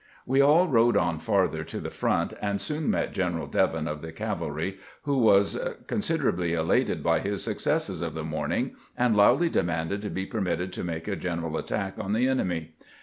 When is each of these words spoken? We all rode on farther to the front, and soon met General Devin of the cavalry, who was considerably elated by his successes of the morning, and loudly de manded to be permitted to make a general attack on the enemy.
We 0.25 0.41
all 0.41 0.67
rode 0.67 0.97
on 0.97 1.19
farther 1.19 1.63
to 1.65 1.79
the 1.79 1.91
front, 1.91 2.33
and 2.41 2.59
soon 2.59 2.89
met 2.89 3.13
General 3.13 3.45
Devin 3.45 3.87
of 3.87 4.01
the 4.01 4.11
cavalry, 4.11 4.79
who 5.03 5.19
was 5.19 5.59
considerably 5.85 6.53
elated 6.55 7.03
by 7.03 7.19
his 7.19 7.43
successes 7.43 8.01
of 8.01 8.15
the 8.15 8.23
morning, 8.23 8.73
and 8.97 9.15
loudly 9.15 9.47
de 9.51 9.61
manded 9.61 10.01
to 10.01 10.09
be 10.09 10.25
permitted 10.25 10.73
to 10.73 10.83
make 10.83 11.07
a 11.07 11.15
general 11.15 11.55
attack 11.55 11.99
on 11.99 12.13
the 12.13 12.27
enemy. 12.27 12.73